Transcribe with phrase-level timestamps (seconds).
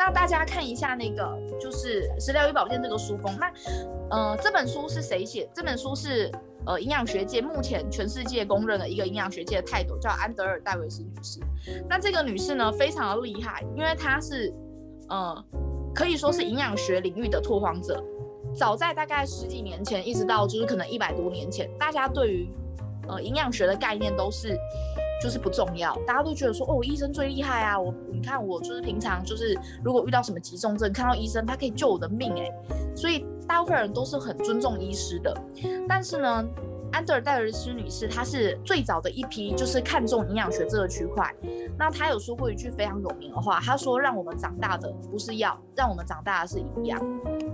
[0.00, 3.52] 那大家看一下那个就是《食疗与保健》这个书封，那
[4.08, 5.46] 呃这本书是谁写？
[5.54, 6.32] 这本书是
[6.64, 11.38] 呃营养学界目前全世界公认的一个营养学界的泰斗，叫安德尔戴维斯女士。
[11.86, 14.50] 那这个女士呢非常的厉害，因为她是
[15.10, 15.44] 呃
[15.94, 18.02] 可以说是营养学领域的拓荒者。
[18.54, 22.48] 早在大概十几年前，一直到就是可能一百多年前，大家对于
[23.06, 24.56] 呃营养学的概念都是。
[25.20, 27.78] 就是不重要，大家都觉得说哦，医生最厉害啊！
[27.78, 32.50] 我你看我就是平常就是如果遇到什么急重症，看到医生他可以救我的命哎，
[32.96, 35.36] 所以大部分人都是很尊重医师的。
[35.86, 36.44] 但是呢，
[36.92, 41.30] 安德尔戴尔斯女士她是最早的一批，就是看重营养学这个区块。
[41.78, 46.98] 那她有说过一句非常有名的话，她说：“让我们长大的不是药，让我们长大的是营养。”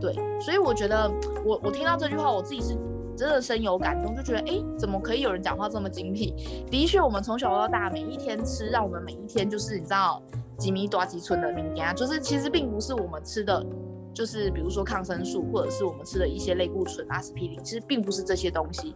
[0.01, 1.10] 对，所以我觉得
[1.45, 2.76] 我我听到这句话，我自己是。
[3.16, 6.34] 真的深有感动，就觉得哎，怎么可以有人讲话这么精辟？
[6.70, 10.22] 的确，我们从小到大每一天吃，让我们每一天就是你知道
[10.58, 13.64] 几米多几寸的命啊，就是其实并不是我们吃的，
[14.14, 18.95] 就是比如说抗生素，或者是我们吃的一些类固醇、阿司匹林，其实并不是这些东西。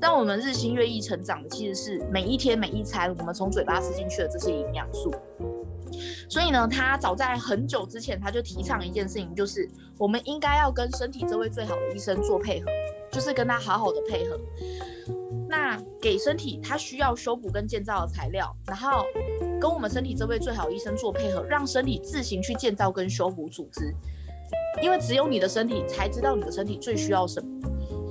[0.00, 5.12] 让我们日新月异成长的，其实是每一天每一餐我们从嘴巴吃进去的这些营养素。
[6.28, 9.68] 所以呢，他早在很久之前，他就提倡一件事情，就是
[9.98, 12.66] 我们应该要跟身体这位最好的医生做配合。
[13.10, 14.38] 就是跟他好好的配合，
[15.48, 19.04] 那给身体他需要修补跟建造的材料，然后
[19.60, 23.94] 跟我们身体这位最好医生做配合，让身体自行去建造跟修补组织，
[24.82, 27.48] 因为只有你的身体才知道你的身体最需要什么。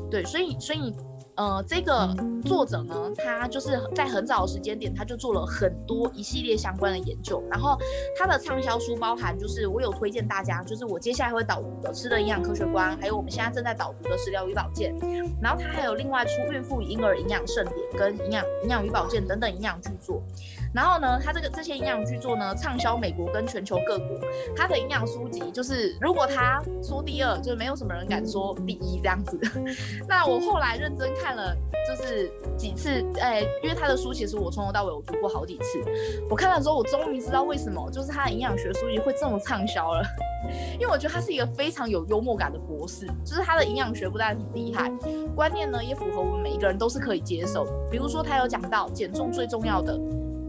[0.10, 0.94] 对，所以所以。
[1.40, 7.42] 呃，这个作者呢，他就是在很早的时间点，他就做了很多一系列相关的研究。
[7.50, 7.78] 然后
[8.18, 14.94] 他的畅销书包含，就是我有推荐大家，就是我接下来会导读的《吃的营养科学观》，还有我们现在正在导读的《食疗与保健》。
[15.42, 20.22] 然后他还有另外出孕妇、婴儿营养盛典跟营养营养与保健等等营养巨作。
[20.74, 24.20] 然后呢，他这个这些营养巨作呢，畅销美国跟全球各国。
[24.56, 29.40] 他的营养书籍就是，如果他说第二，就没有什么人敢说第一这样子。
[30.08, 31.56] 那我后来认真看了，
[31.88, 35.84] 就是几次，哎，因为他的书其实我从头到尾我读过好几次。
[36.30, 40.04] 我看了之后，我终于知道为什么，就是他的营养学书籍会这么畅销了。
[40.80, 44.92] 因为我觉得他是一个非常有幽默感的博士，就是他的营养学不但很厉害，
[45.36, 47.66] 观念呢也符合我们每一个人都是可以接受。
[47.90, 50.00] 比如说他有讲到减重最重要的。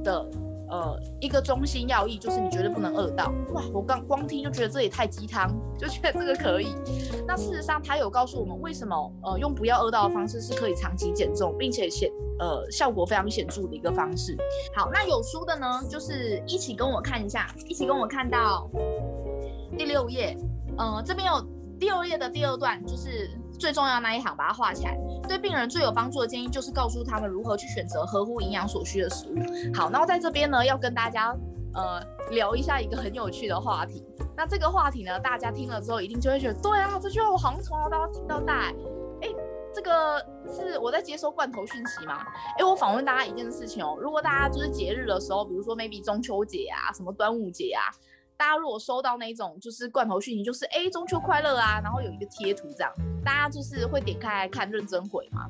[0.02, 0.30] 的
[0.68, 3.62] 呃一个中心要义就是你绝对不能饿到哇！
[3.72, 6.74] 我刚光听就觉得这也太鸡汤，就觉得这个可以。
[7.26, 14.36] 那事实上他有告诉我们为什么呃用不要饿到的方式是可以长期减重，并且显呃效果非常显著的一个方式。
[14.74, 18.70] 好，那有书的呢，就是一起跟我看一下，一起跟我看到
[19.76, 20.36] 第六页，
[20.78, 21.40] 呃这边有
[21.78, 23.30] 第六页的第二段，就是。
[23.58, 24.96] 最重要那一行，把它画起来。
[25.30, 29.36] 对病人最有帮助的建议，就是告诉他们如何去选择合乎营养所需的食物。
[29.72, 31.32] 好，然后在这边呢，要跟大家
[31.72, 32.02] 呃
[32.32, 34.04] 聊一下一个很有趣的话题。
[34.36, 38.72] 那这个话题呢，大家听了之后，一定就会觉得，对啊，这句话我好像从小到大听到大。
[39.22, 39.28] 哎，
[39.72, 40.18] 这个
[40.52, 42.26] 是我在接收罐头讯息吗？
[42.58, 47.86] 哎，我访问大家一件事情哦，如果大家就是节日的时候，比如说 maybe 中秋节啊，什么端午节啊。
[48.40, 52.90] 大家如果收到那种就是罐头讯息，就是哎中秋快乐啊，然后有一个贴图这样，
[53.22, 55.46] 大家就是会点开来看认真回吗？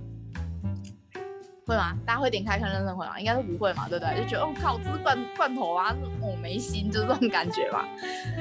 [1.68, 1.96] 会吗？
[2.04, 3.16] 大家会点开看认真回吗？
[3.20, 4.20] 应该是不会嘛，对不对？
[4.20, 7.84] 就觉得哦靠，这是罐罐头啊，我没心，就是这种感觉嘛。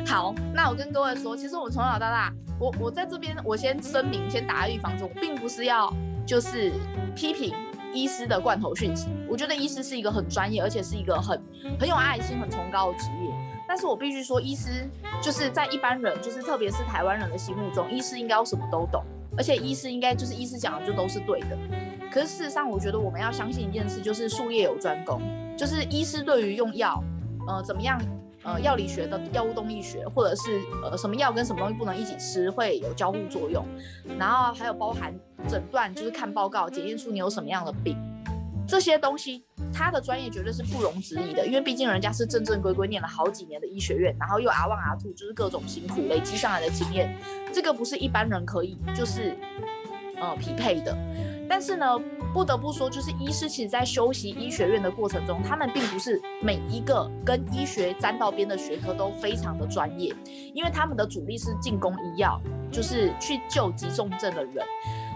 [0.07, 5.93] 好，那我跟各位说，其实我从小到大，我我在这边，我先声明，先打预防针，我并不是要
[6.25, 6.73] 就是
[7.15, 7.53] 批评
[7.93, 11.39] 医师的罐头讯息，我觉得医师是一个很专业，而且是一个很
[11.79, 13.28] 很有爱心、很崇高的职业。
[13.69, 14.89] 但是我必须说，医师
[15.21, 19.03] 就是在一般人，就是特别是台湾人的心目中，医师应该要什么都懂，
[19.37, 21.55] 而且医师应该就是医师讲的就都是对的。
[22.11, 25.21] 可是事实上，我觉得我们要相信一件事，就是术业有专攻，
[25.55, 26.99] 就是医师对于用药，
[27.47, 28.01] 呃，怎么样，
[28.41, 33.63] 呃，药理学的药物动力学，或者是呃什么药跟什么东西不能一起吃，会有交互作用，
[34.17, 35.13] 然后还有包含
[35.47, 37.95] 诊断，就是看报告检验出你有什么样的病。
[38.69, 39.43] 这些东西，
[39.73, 47.17] 他的专业绝对是不容置疑的，因为毕竟人家是正正规规念了好几年的医学院，然后又 R one R two，就是各种辛苦累积上来的经验，
[47.51, 49.35] 这个不是一般人可以就是
[50.21, 50.95] 呃匹配的。
[51.49, 51.97] 但是呢，
[52.31, 60.15] 不得不说，就是医师其实在修习医学院的过程中，他们并不是每一个跟医学沾到边的学科都非常的专业，
[60.53, 62.39] 因为他们的主力是进攻医药，
[62.71, 64.63] 就是去救急重症的人。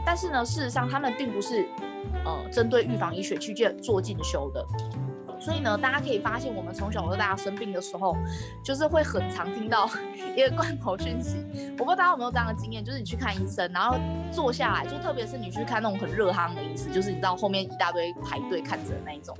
[0.03, 1.67] 但是呢，事实上他们并不是。
[2.25, 4.65] 呃，针对预防医学去做进修的，
[5.43, 8.15] 所以呢，大家可以发现，我们从小到大生病的时候，
[8.63, 9.89] 就是会很常听到
[10.37, 11.37] 一个罐头讯息。
[11.77, 13.97] 我不知道大家有没有这样的经验，就是你去看医生，然后
[14.31, 19.35] 坐下来，就特别是你去看那种很热汤的医生，就是你知道后面一大堆排队看着那一种。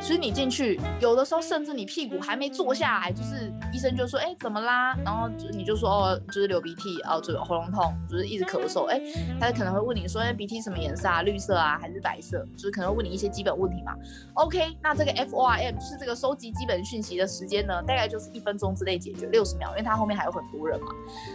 [0.00, 9.00] 所以你进去，有的时候甚至你屁股还没坐下来，就是医生就说：“哎，怎么啦？”然后就你就说：“哦，就是流鼻涕，哦，就喉咙痛，就是一直咳嗽。”哎，
[9.38, 11.22] 他可能会问你说：“哎，鼻涕什么颜色啊？
[11.22, 13.94] 绿色啊，还是白色？”就是可能会问你一些基本问题嘛。
[14.34, 20.88] OK，那这个 F FORM 是这个收集基本讯息的时间呢，大概就是一分钟之内解决，六十秒，因为他后面还有很多人嘛。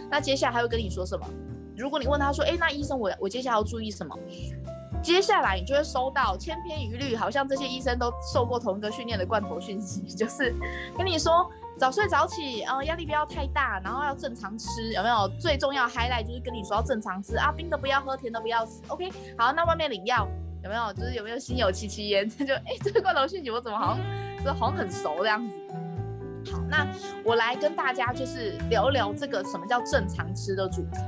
[0.08, 1.26] 那接下来他会跟你说什么？
[1.76, 4.16] 如果你问他说：“哎，那医生，我我接下来要注意什么？”
[5.02, 10.52] 接下来你就会收到千篇一律，好像这些医生都受过同一个训练的罐头讯息， 就是
[10.96, 11.48] 跟你说
[11.78, 15.28] 早睡早起，呃，压力不要太大，然后要正常吃，有没有？
[15.40, 18.82] 最重要 highlight 就是跟你说要正常吃啊，冰的不要喝，甜的不要吃。
[18.88, 20.26] OK，好，那外面领药
[20.62, 20.92] 有没有？
[20.92, 22.28] 就是有没有心有戚戚焉？
[22.28, 25.54] 就哎，这个罐头讯息我怎么好像就好像很熟这样子。
[26.52, 26.86] 好，那
[27.24, 30.98] 我来跟大家就是聊聊这个什么叫正常吃的主题。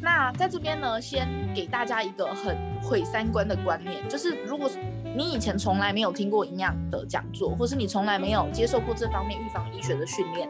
[0.00, 4.68] 那在这边呢，先给大家一个很毁三观的观念，就是如果
[5.14, 10.48] 你以前从来没有听过营养的讲座，或是你从来没有接受过这方面预防医学的训练，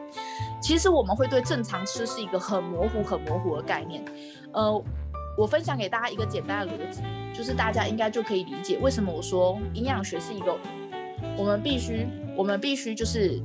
[0.58, 4.02] 其实我们会对正常吃是一个很模糊、很模糊的概念。
[4.52, 4.82] 呃，
[5.37, 7.02] 我分享给大家一个简单的逻辑，
[7.34, 10.58] 就是大家应该就可以理解为什么我说营养学是一个
[11.37, 12.06] 我们必须、
[12.37, 13.40] 我们必须就是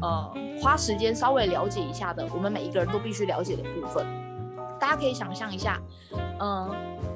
[0.00, 4.06] 呃花时间稍微了解一下的，我们每一个人都必须了解的部分。
[4.78, 5.80] 大家可以想象一下，
[6.40, 6.70] 嗯，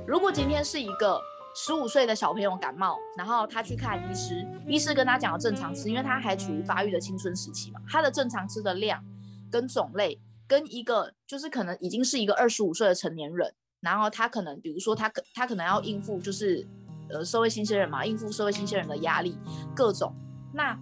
[0.06, 1.20] 如果今天是一个
[1.55, 9.05] 十五岁的小朋友感冒，然后他去看医师，医师跟他讲正常吃，因为他还处于发育的青春时期嘛，他的正常吃的量
[9.50, 16.66] 跟种类，跟一个就是可能已经是一个二十五岁的成年人，然后他可能比如说他可他可能要应付就是
[17.10, 19.38] 呃社会新鲜人嘛，应付社会新鲜人的压力
[19.75, 20.14] 各种，
[20.52, 20.78] 那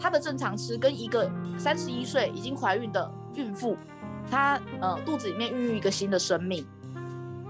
[0.00, 3.76] 他的正常吃跟一个三十一岁已经怀孕的孕妇。
[4.30, 6.66] 她呃肚子里面孕育一个新的生命，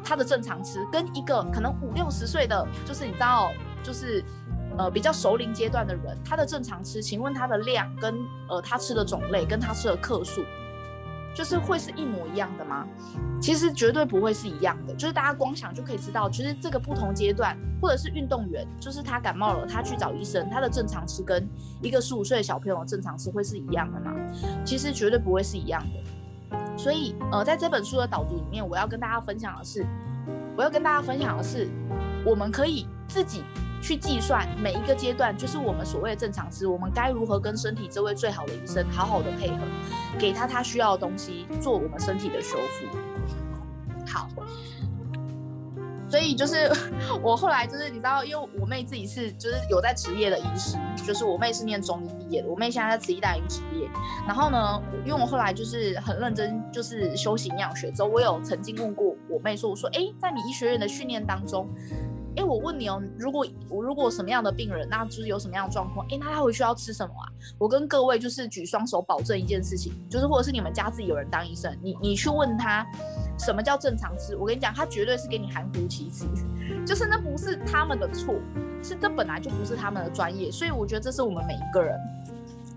[0.05, 3.51] 她的正常吃跟一个可能五六十岁的，就是你知道，
[3.83, 4.23] 就是
[4.77, 8.15] 呃比较熟龄阶段的人，他的正常吃，请问他的量跟
[8.49, 10.45] 呃他吃的种类跟他吃的克数，
[11.39, 12.85] 就是会是一模一样的吗？
[13.41, 21.49] 其实绝对不会是一样的，就是大家光想就可以知道，其实这个不同阶段，或者是运动员，就是他感冒了，他去找医生，他的正常吃跟
[21.81, 24.13] 一个十五岁的小朋友正常吃会是一样的吗？
[24.65, 26.59] 其实绝对不会是一样的。
[26.77, 29.87] 所以，呃，在这本书的导读里面，我要跟大家分享的是，
[30.57, 31.69] 我要跟大家分享的是，
[32.27, 33.45] 我们可以自己
[33.89, 39.57] 去计算每一个阶段，就是我们所谓的正常吃，我们该如何跟身体这位最好的医生好好的配合，
[40.19, 42.99] 给他他需要的东西，做我们身体的修复。
[44.07, 44.29] 好。
[46.11, 46.71] 所以就是
[47.23, 50.77] 我后来就是你知道，因为我妹自己是就是有在职业的医师，
[51.07, 53.89] 就是我妹是念中医毕业的，我妹现在在慈济大医职业。
[54.27, 61.67] 然后呢，因为我后来就是很认真，就是修行营养学之后，我有曾经问过我妹说，我说，哎，在你医学院的训练当中。
[62.39, 66.07] 哎，我问你哦，如果我如果什么样的病人，那就是有什么样的状况？
[66.07, 67.27] 哎，那他回去要吃什么啊？
[67.59, 72.87] 我跟各位就是举双手保证一件事情，就是或者是你们家自己有人当医生，你你去问他
[73.41, 76.27] 什么叫正常吃，我跟你讲，他绝对是给你含糊其辞，
[76.87, 78.37] 就是那不是他们的错，
[78.85, 81.99] 是这本来就不是他们的专业，所以我觉得这是我们每一个人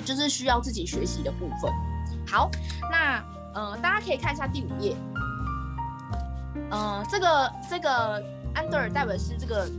[0.04, 1.72] 就是需要自己学习的部分。
[2.28, 2.50] 好，
[2.90, 3.24] 那
[3.54, 4.96] 呃，大家可以看一下第五页，
[6.72, 8.41] 呃，这个这个。
[8.54, 9.70] 安德尔戴维斯这个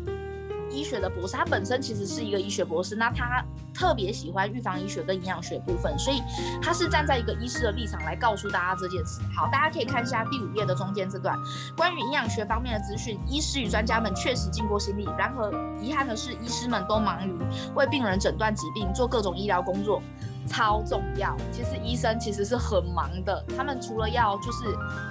[0.71, 6.23] 医学的博士，他本身其实是一个医学博士，那他特别喜欢预防医学跟营养学部分，所以
[6.63, 9.21] 他是站在一个医师的立场来告诉大家这件事。
[9.35, 11.39] 好，大家可以看一下第五页的中间这段
[11.77, 13.19] 关于营养学方面的资讯。
[13.27, 17.35] 医师与专家们确实尽过心力，然而遗憾的是，医师们都忙于
[17.75, 20.03] 为病人诊断疾病，做各种医疗工作。
[20.49, 24.65] 超重要，其实医生其实是很忙的，他们除了要就是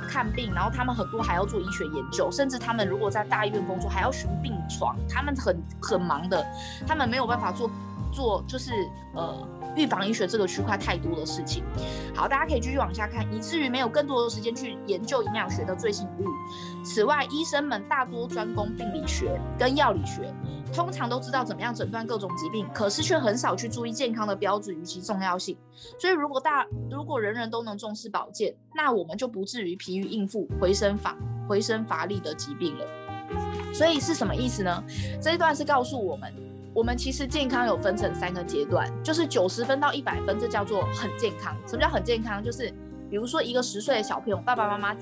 [0.10, 6.46] 看病，然后他们很多还要做医学研究，甚至他们如果在大医院工作还要巡病床，他们很很忙的，
[6.86, 7.72] 他们没有办法做
[8.12, 8.72] 做就是
[9.16, 9.48] 呃。
[9.74, 11.64] 预防医学这个区块太多的事情，
[12.14, 16.84] 好，大家可以继续往下看，以至于没有更多的时间去研究营养学的最新领域。
[16.84, 20.30] 此外，医生们大多专攻病理学跟药理学，
[20.74, 25.58] 通常都知道怎么样诊断各种疾病，可是却很少去注意健康的标志与其重要性。
[25.98, 31.16] 所以，如果大如果人人都能重视保健，那我们就不至于疲于应付回身乏
[31.48, 32.86] 回身乏力的疾病了。
[33.74, 34.84] 所以是什么意思呢？
[35.22, 36.51] 这一段是告诉我们。
[36.74, 41.54] 我们其实健康有分成三个阶段，就是九十分到一百分，这叫做很健康。
[41.68, 42.42] 什么叫很健康？
[42.42, 42.74] 就是
[43.10, 44.96] 比如说一个十岁的小朋友，爸爸妈妈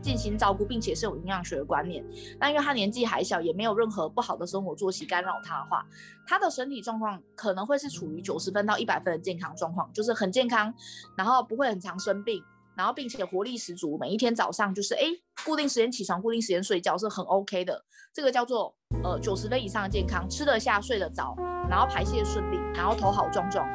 [0.00, 2.04] 进行照顾，并且是有营养学的观念，
[2.38, 5.84] 那因为他年纪还小，也没有任何不好的生活作息干扰他的话，
[6.24, 10.72] 他的身体状况可能会是处于九十分到一百分的健康状况，就是很健康，
[11.16, 12.40] 然后不会很常生病，
[12.76, 15.04] 然后并且活力十足，每一天早上就是哎
[15.44, 21.34] 固定时间起床，固定时间睡觉是很 OK 的，这个叫做呃九十分以上的健康，吃得下，睡得着，
[21.70, 23.66] 然后排泄顺利，然后头好壮壮。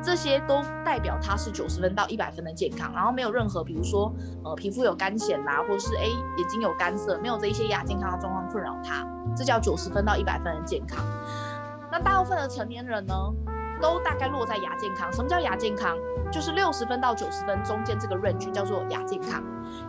[0.00, 9.04] 这些都代表他是九十分到一百分的健康，然后没有任何，比如说，呃，皮肤有干癣啦，或者是哎眼睛有干涩，没有这一些亚健康的状况困扰他，
[9.36, 11.04] 这叫九十分到一百分的健康。
[11.90, 13.14] 那大部分的成年人呢，
[13.80, 15.12] 都大概落在亚健康。
[15.12, 15.96] 什么叫亚健康？
[16.30, 19.42] 就是六十分到九十分中间这个 range 叫做亚健康。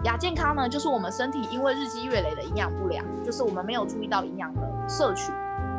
[0.04, 5.32] 亚健康呢，就是我们身体因为日积月累的营养不良，就是我们没有注意到营养的摄取，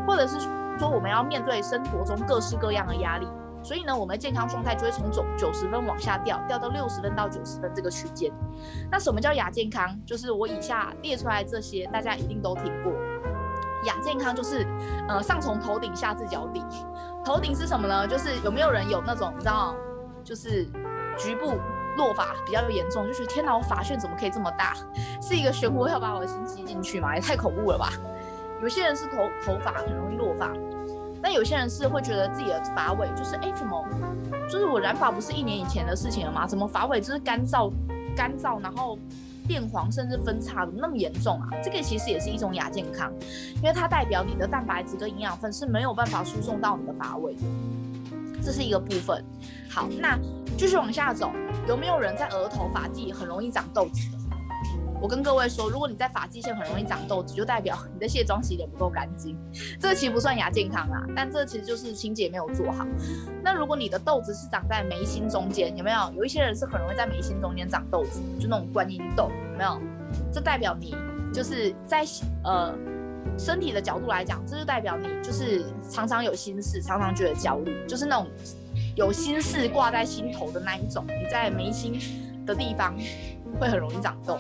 [0.07, 0.38] 或者是
[0.79, 3.26] 说我们要面对生活中各式各样的压力。
[3.62, 8.33] 所以呢，我们的健康状态就会从九九十分往下掉，掉到六十分到九十分这个区间。
[8.90, 9.95] 那什么叫亚健康？
[10.07, 12.93] 就是我以下列出来这些，大家一定都听过。
[13.84, 14.66] 亚健康就是，
[15.08, 16.62] 呃，上从头顶，下至脚底。
[17.25, 18.06] 头顶是什么呢？
[18.06, 19.75] 就是有没有人有那种，你知道，
[20.25, 20.64] 就是
[21.18, 21.54] 局部
[21.96, 24.75] 落发比较严重，就觉得天哪，我发旋怎么可以这么大？
[25.20, 27.14] 是一个漩涡要把我的心吸进去吗？
[27.14, 27.90] 也太恐怖了吧！
[28.62, 30.52] 有些人是头头发很容易落发。
[31.22, 33.84] 但有些人是会觉得自己的发尾就是哎怎么，
[34.49, 36.46] 就是我染发不是一年以前的事情了吗？
[36.46, 37.70] 怎么发尾就是干燥
[38.16, 38.99] 干燥，然后
[39.50, 41.49] 变黄甚至分叉，怎么那么严重啊？
[41.61, 43.12] 这个其实也是一种亚健康，
[43.57, 47.40] 因为它代表你的蛋白质跟营养分是没有办法输送到你的发尾的，
[48.40, 49.25] 这是一个部分。
[49.69, 50.16] 好，那
[50.57, 51.33] 继续往下走，
[51.66, 54.20] 有没有人在额头发际很容易长痘子的？
[55.00, 59.35] 我跟各位说，如果你在发际线很容易长痘子，就代表你的卸妆洗脸不够干净。
[59.80, 62.87] 这其实不算亚健康啊，但这其实就是清洁没有做好。
[63.42, 66.12] 那如果你的痘子是长在眉心中间，有没有？
[66.16, 69.80] 有一些人是很容易在眉心中间长痘子，就那种观音痘，有没有？
[70.30, 70.95] 这代表你
[71.33, 72.04] 就是在
[72.45, 72.75] 呃
[73.38, 78.28] 身体的角度来讲，这就代表你就是常常有心事，常常觉得焦虑，就是那种
[78.97, 81.07] 有心事挂在心头的那一种。
[81.07, 81.99] 你在眉心
[82.45, 82.95] 的地方
[83.59, 84.38] 会很容易长痘。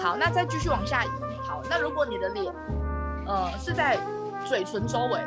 [0.00, 1.08] 好，那再继续往下移。
[1.42, 2.52] 好，那如果你的脸，
[3.26, 3.98] 呃，是在
[4.46, 5.20] 嘴唇周围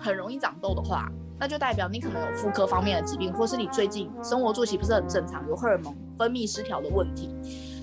[0.00, 1.08] 很容易长痘的话，
[1.38, 7.30] 那就代表你可能有妇科方面的疾病，或是你最近生活作息不是很正常，有荷尔蒙分泌失调的问题。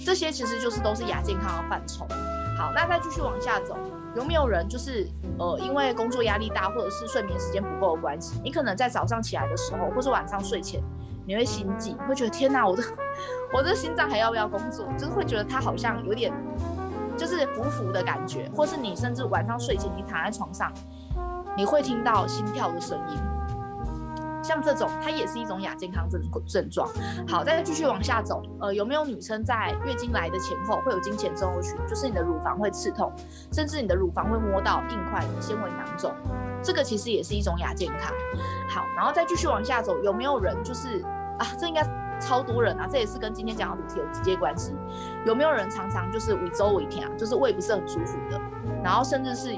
[0.06, 2.06] 这些其实就是都是亚健康的范畴。
[2.58, 3.76] 好，那再继续往下走，
[4.16, 10.82] 有没有人就是呃，因为工作压力大，或者是睡眠时间不够的关系，你可能在早上起来的时候，或是晚上睡前。
[11.28, 12.82] 你会心悸，会觉得天哪，我的
[13.54, 14.88] 我的心脏还要不要工作？
[14.98, 16.34] 就是会觉得它好像有点
[17.18, 20.72] 就是浮浮的感觉，或是你甚至晚上睡前你躺在床上，
[21.58, 23.18] 你会听到心跳的声音，
[24.42, 26.88] 像这种它也是一种亚健康症症状。
[27.28, 31.76] 好，再继续往下走，呃，有没有女生在月经来的前后会有经前症候群？
[31.86, 33.12] 就是你的乳房会刺痛，
[33.52, 36.14] 甚至你的乳房会摸到硬块、纤维囊肿，
[36.64, 38.14] 这个其实也是一种亚健康。
[38.70, 41.04] 好，然后再继续往下走，有没有人就是？
[41.38, 41.84] 啊，这应该
[42.20, 42.88] 超多人啊！
[42.90, 44.76] 这也是跟今天讲的主题有直接关系。
[45.26, 48.42] 有没有人常常就是胃周胃疼啊，就是胃不是很舒服的，
[48.84, 49.56] 然后甚至是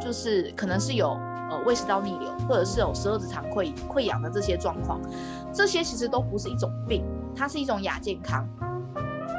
[0.00, 1.10] 就是可能是有
[1.50, 5.00] 呃胃食道逆流，或者是有十二指肠溃溃疡的这些状况，
[5.52, 7.04] 这些其实都不是一种病，
[7.36, 8.46] 它是一种亚健康。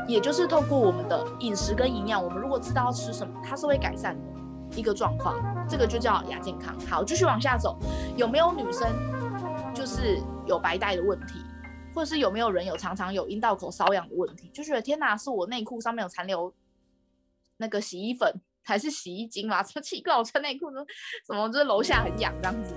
[0.08, 5.36] 也就是透过我们的饮食跟营养，我们如果知道要吃什么，它是会改善的一个状况，
[5.68, 6.76] 这个就叫亚健康。
[6.88, 7.78] 好，继续往下走，
[8.16, 8.88] 有没有女生
[9.72, 11.46] 就是有白带的问题？
[11.94, 16.54] 或者是有没有人有常常有阴道口瘙痒的问题，就觉得天哪，是我内裤上面有残留
[17.58, 19.62] 那个洗衣粉还是洗衣精嘛？
[19.64, 20.86] 什么奇怪，我穿内裤都
[21.26, 22.74] 什么就是楼下很痒这样子，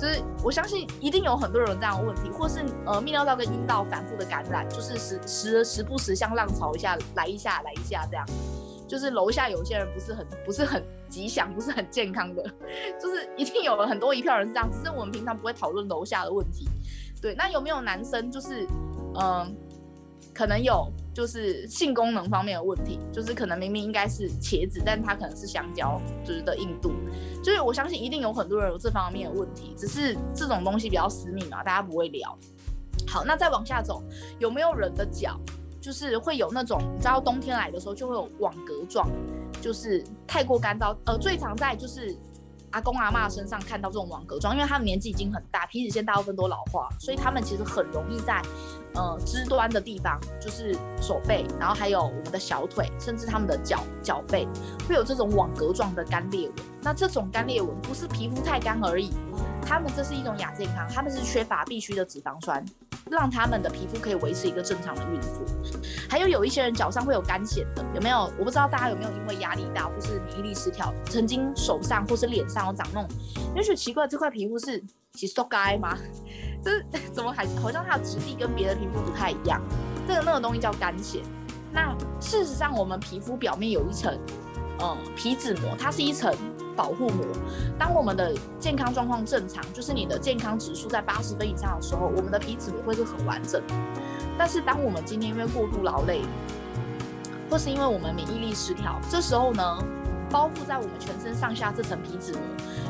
[0.00, 8.26] 就是我相信一定有很多人这样的问题，或是呃泌尿道跟阴道反复的感染，就是时时时不时像浪潮一下来一下来一下这样，
[8.88, 12.42] 就是楼下有些人不是很不是很吉祥，不是很健康的，
[13.00, 16.66] 就是一定有了很多一票人是这样，只是我们平常不会讨论楼下的问题。
[17.22, 18.66] 对，那有没有男生就是，
[19.14, 19.56] 嗯，
[20.34, 26.92] 可能有就是性功能方面的问题，就是可能明明应该是茄子，但他可能是香蕉，就是的硬度，
[27.40, 32.36] 就是我相信一定有很多人有这方面的问题，只是这种东西比较私密嘛，大家不会聊。
[33.06, 34.02] 好，那再往下走，
[34.40, 35.38] 有没有人的脚
[35.80, 39.08] 就是会有那种，你知道冬天来的时候就会有网格状，
[39.60, 42.16] 就是太过干燥，呃，最常在就是。
[42.72, 48.42] 阿公阿妈身上看到这种网格状，因为他们年纪已经很大，皮脂腺大部分都老化，所以他们其实很容易在，
[48.94, 54.48] 呃，肢端的地方，就是手背，然后还有我们的小腿，甚至他们的脚脚背，
[54.88, 56.56] 会有这种网格状的干裂纹。
[56.82, 59.10] 那这种干裂纹不是皮肤太干而已，
[59.64, 62.64] 他们这是一种亚健康，他们是缺乏必需的脂肪酸，
[63.10, 65.30] 让他们的皮肤可以维持一个正常的运作。
[66.08, 68.30] 还有有一些人脚上会有干癣的，有没有？
[68.38, 73.08] 我不知道大家有没有因为压力大或是免疫力失调，曾经手上或是脸上有长那种，
[73.54, 74.82] 你觉得奇怪，这块皮肤是
[75.12, 75.96] 其实都该吗？
[76.62, 76.82] 这
[77.12, 79.60] 怎么还好像它的质地跟别的皮肤不太一样？
[80.06, 81.20] 这个那个东西叫干癣。
[81.72, 84.18] 那事实上，我们皮肤表面有一层，
[84.80, 86.30] 嗯，皮脂膜，它是一层
[86.76, 87.24] 保护膜。
[87.78, 93.62] 当我们的健康状况正常，就是你的健康指数在八十分以上的时候，我们的皮脂膜会是很完整。
[94.38, 96.22] 但是，当我们今天因为过度劳累，
[97.50, 99.78] 或是因为我们免疫力失调，这时候呢，
[100.30, 102.40] 包覆在我们全身上下这层皮脂膜，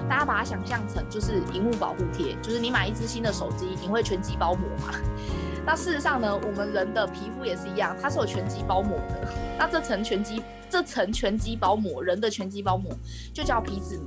[0.08, 4.94] 大家把它想象成就是荧幕保护贴，就是你买一支新的手机，你会全机包膜嘛？
[5.66, 9.32] 那事实上呢，我们人的皮肤也是一样，它是有全机包膜的。
[9.58, 10.42] 那这层全机，
[10.72, 12.90] 这层全肌包膜，人的全肌包膜
[13.34, 14.06] 就叫皮脂膜。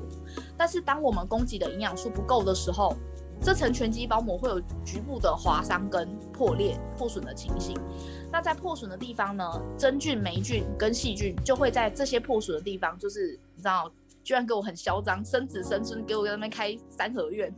[0.58, 2.96] 但是当我们供给的营养素不够的时候，
[3.40, 7.78] 这层全肌包膜会有局部的划伤跟破裂、破损的情形。
[8.32, 13.92] 那在破损的地方呢，真菌、霉菌跟细菌就会在这些破损的地方，就是你知道，
[14.24, 17.54] 居然给我很嚣张，生子生孙，给我在那边开三合院，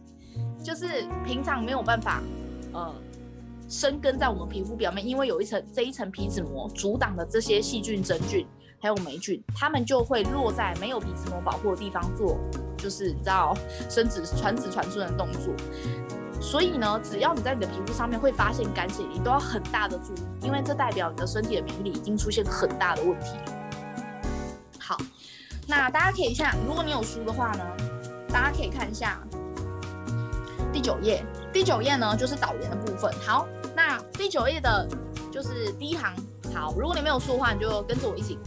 [0.61, 2.21] 就是平常没有办法，
[2.73, 2.93] 呃。
[3.69, 8.47] 生根在我们皮肤表面，因为有一层这一层皮脂膜阻挡了这些细菌、真菌
[8.79, 12.37] 还有霉菌，它们就会落在没有皮脂膜保护的地方做，
[12.77, 13.55] 就是你知道
[13.89, 15.53] 生殖传子传孙的动作。
[16.39, 23.31] 所以呢，只要你在你的皮肤上面会发现干癣，你都要很大的注意，因为这代表你的身体的免疫力已经出现很大的问题。
[24.79, 24.97] 好，
[25.67, 27.63] 那大家可以看，如果你有书的话呢，
[28.29, 29.19] 大家可以看一下
[30.71, 31.25] 第九页。
[31.51, 33.11] 第九页呢，就是导言的部分。
[33.25, 33.47] 好。
[33.75, 34.87] 那第九页的，
[35.31, 36.11] 就是第一行。
[36.51, 38.39] 好，如果你没有书的话，你就跟着我一起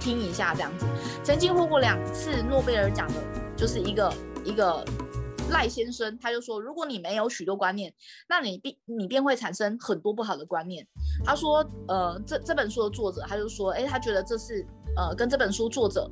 [0.00, 0.86] 听一下，这样子。
[1.22, 3.14] 曾经获过两次诺贝尔奖的，
[3.56, 4.12] 就是一个
[4.44, 4.84] 一个
[5.50, 7.92] 赖先生，他就说，如果你没有许多观念，
[8.28, 10.86] 那你必你便会产生很多不好的观念。
[11.24, 14.66] 他说，呃，这这本书的作者，他就说，哎，他觉得这是
[14.96, 16.10] 呃跟这本书作者。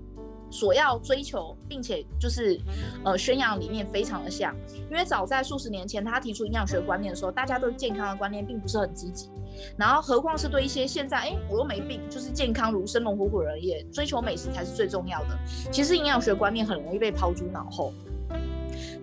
[0.56, 2.58] 所要追求，并且就是
[3.04, 4.56] 呃宣扬理念非常的像，
[4.90, 9.28] 因为早在数十年前他提出营养学观念的时候，大家对健康的观念并不是很积极，
[9.76, 15.38] 然后何况是对一些现在哎我又没病，就是健康如生龙活虎人也追求美食才是最重要的，
[15.70, 17.92] 其实营养学观念很容易被抛诸脑后。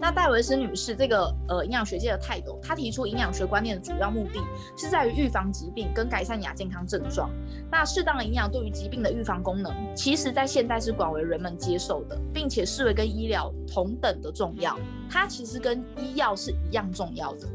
[0.04, 4.42] 那戴维斯女士这个呃营养学界的泰斗，她提出营养学观念的主要目的
[4.78, 7.30] 是在于预防疾病跟改善亚健康症状。
[7.72, 14.78] 那适当的营养对于疾病的预防功能，其实在现代是广为人们接受的，并且视为跟医疗同等的重要。
[15.10, 17.48] 它其实跟医药是一样重要的。